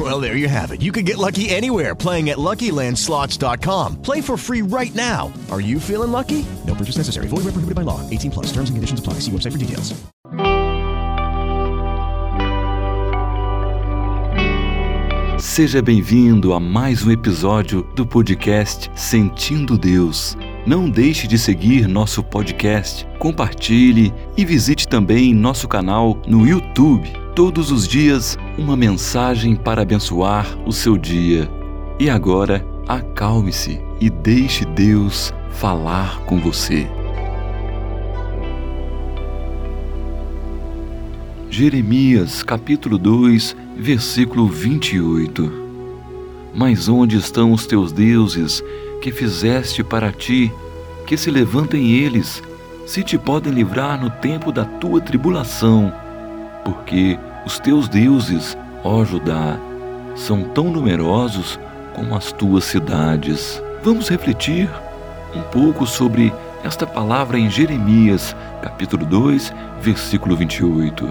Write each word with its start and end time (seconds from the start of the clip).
Well, 0.10 0.18
there 0.18 0.34
you 0.34 0.48
have 0.48 0.70
it. 0.72 0.80
You 0.80 0.92
can 0.92 1.04
get 1.04 1.18
lucky 1.18 1.50
anywhere 1.50 1.94
playing 1.94 2.30
at 2.30 2.38
LuckyLandSlots.com. 2.38 4.00
Play 4.00 4.22
for 4.22 4.38
free 4.38 4.62
right 4.62 4.94
now. 4.94 5.30
Are 5.50 5.60
you 5.60 5.78
feeling 5.78 6.10
lucky? 6.10 6.46
No 6.66 6.74
purchase 6.74 6.96
necessary. 6.96 7.26
Void 7.28 7.44
where 7.44 7.52
prohibited 7.52 7.74
by 7.74 7.82
law. 7.82 8.00
18 8.08 8.30
plus. 8.30 8.46
Terms 8.46 8.70
and 8.70 8.78
conditions 8.78 9.00
apply. 9.00 9.14
See 9.20 9.30
website 9.30 9.52
for 9.52 9.58
details. 9.58 9.92
Seja 15.38 15.82
bem-vindo 15.82 16.54
a 16.54 16.60
mais 16.60 17.02
um 17.02 17.10
episódio 17.10 17.82
do 17.94 18.06
podcast 18.06 18.90
Sentindo 18.94 19.76
Deus. 19.76 20.36
Não 20.66 20.90
deixe 20.90 21.26
de 21.26 21.38
seguir 21.38 21.88
nosso 21.88 22.22
podcast, 22.22 23.06
compartilhe 23.18 24.12
e 24.36 24.44
visite 24.44 24.86
também 24.86 25.32
nosso 25.34 25.66
canal 25.66 26.20
no 26.26 26.46
YouTube. 26.46 27.10
Todos 27.34 27.70
os 27.70 27.88
dias, 27.88 28.36
uma 28.58 28.76
mensagem 28.76 29.56
para 29.56 29.80
abençoar 29.80 30.46
o 30.66 30.72
seu 30.72 30.98
dia. 30.98 31.48
E 31.98 32.10
agora, 32.10 32.64
acalme-se 32.86 33.80
e 34.00 34.10
deixe 34.10 34.66
Deus 34.66 35.32
falar 35.50 36.20
com 36.26 36.38
você. 36.38 36.86
Jeremias 41.48 42.42
capítulo 42.42 42.98
2, 42.98 43.56
versículo 43.76 44.46
28. 44.46 45.69
Mas 46.52 46.88
onde 46.88 47.16
estão 47.16 47.52
os 47.52 47.66
teus 47.66 47.92
deuses 47.92 48.62
que 49.00 49.12
fizeste 49.12 49.82
para 49.84 50.12
ti, 50.12 50.52
que 51.06 51.16
se 51.16 51.30
levantem 51.30 51.92
eles, 51.92 52.42
se 52.86 53.02
te 53.02 53.16
podem 53.16 53.52
livrar 53.52 54.00
no 54.00 54.10
tempo 54.10 54.50
da 54.50 54.64
tua 54.64 55.00
tribulação? 55.00 55.92
Porque 56.64 57.18
os 57.46 57.58
teus 57.58 57.88
deuses, 57.88 58.56
ó 58.82 59.04
Judá, 59.04 59.58
são 60.14 60.42
tão 60.42 60.70
numerosos 60.70 61.58
como 61.94 62.14
as 62.14 62.32
tuas 62.32 62.64
cidades. 62.64 63.62
Vamos 63.82 64.08
refletir 64.08 64.68
um 65.34 65.42
pouco 65.42 65.86
sobre 65.86 66.32
esta 66.62 66.86
palavra 66.86 67.38
em 67.38 67.48
Jeremias, 67.50 68.36
capítulo 68.62 69.06
2, 69.06 69.52
versículo 69.80 70.36
28. 70.36 71.10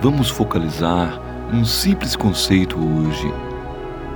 Vamos 0.00 0.30
focalizar 0.30 1.20
um 1.52 1.64
simples 1.64 2.14
conceito 2.14 2.76
hoje, 2.78 3.32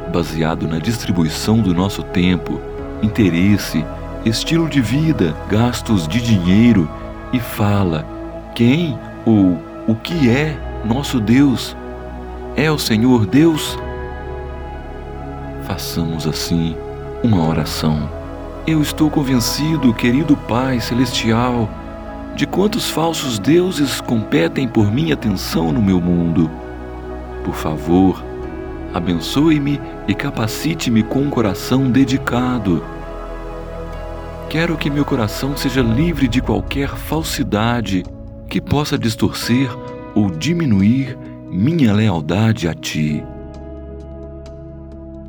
baseado 0.09 0.67
na 0.67 0.79
distribuição 0.79 1.59
do 1.59 1.75
nosso 1.75 2.03
tempo, 2.03 2.61
interesse, 3.03 3.85
estilo 4.25 4.69
de 4.69 4.81
vida, 4.81 5.35
gastos 5.49 6.09
de 6.09 6.21
dinheiro 6.21 6.89
e 7.33 7.39
fala 7.39 8.05
quem 8.55 8.99
ou 9.25 9.59
o 9.87 9.95
que 9.95 10.29
é 10.29 10.57
nosso 10.85 11.21
Deus. 11.21 11.77
É 12.57 12.71
o 12.71 12.79
Senhor 12.79 13.27
Deus? 13.27 13.79
Façamos 15.65 16.27
assim 16.27 16.77
uma 17.23 17.47
oração. 17.47 18.09
Eu 18.67 18.83
estou 18.83 19.11
convencido, 19.11 19.95
querido 19.95 20.37
Pai 20.37 20.81
Celestial, 20.81 21.69
de 22.35 22.47
quantos 22.47 22.91
falsos 22.91 23.39
deuses 23.39 24.01
competem 24.01 24.69
por 24.69 24.93
minha 24.93 25.15
atenção 25.15 25.73
no 25.73 25.81
meu 25.83 26.01
mundo. 26.01 26.51
Por 27.45 27.55
favor, 27.55 28.23
abençoe-me 28.93 29.81
e 30.07 30.15
capacite-me 30.15 31.03
com 31.03 31.21
um 31.21 31.31
coração 31.31 31.91
dedicado. 31.91 32.85
Quero 34.49 34.77
que 34.77 34.89
meu 34.89 35.05
coração 35.05 35.57
seja 35.57 35.83
livre 35.83 36.27
de 36.27 36.41
qualquer 36.41 36.89
falsidade 36.89 38.05
que 38.49 38.61
possa 38.61 38.99
distorcer 38.99 39.71
ou 40.15 40.31
diminuir 40.31 41.17
minha 41.51 41.93
lealdade 41.93 42.67
a 42.67 42.75
Ti. 42.75 43.23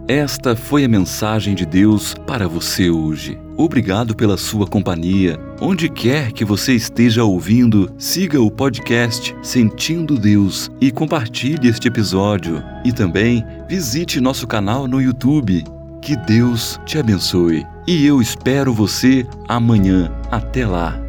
Esta 0.09 0.55
foi 0.55 0.83
a 0.83 0.87
mensagem 0.87 1.53
de 1.53 1.67
Deus 1.67 2.15
para 2.25 2.47
você 2.47 2.89
hoje. 2.89 3.39
Obrigado 3.55 4.15
pela 4.15 4.37
sua 4.37 4.65
companhia. 4.65 5.39
Onde 5.61 5.87
quer 5.87 6.31
que 6.31 6.43
você 6.43 6.73
esteja 6.73 7.23
ouvindo, 7.23 7.93
siga 7.95 8.41
o 8.41 8.49
podcast 8.49 9.35
Sentindo 9.43 10.17
Deus 10.17 10.71
e 10.81 10.91
compartilhe 10.91 11.67
este 11.69 11.89
episódio. 11.89 12.63
E 12.83 12.91
também 12.91 13.45
visite 13.67 14.19
nosso 14.19 14.47
canal 14.47 14.87
no 14.87 14.99
YouTube. 14.99 15.63
Que 16.01 16.15
Deus 16.15 16.79
te 16.87 16.97
abençoe. 16.97 17.63
E 17.85 18.03
eu 18.03 18.19
espero 18.19 18.73
você 18.73 19.27
amanhã. 19.47 20.11
Até 20.31 20.65
lá. 20.65 21.08